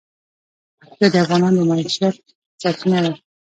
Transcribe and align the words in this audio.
پکتیا 0.79 1.07
د 1.13 1.15
افغانانو 1.23 1.57
د 1.65 1.67
معیشت 1.69 2.01
سرچینه 2.61 2.99
ده. 3.05 3.11